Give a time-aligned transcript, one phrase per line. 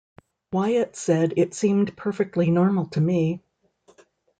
[0.51, 3.43] Wyatt said It seemed perfectly normal to me.